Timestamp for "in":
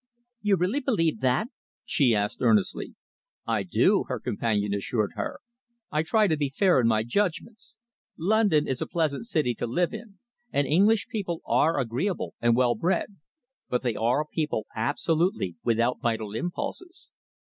6.79-6.87, 9.93-10.17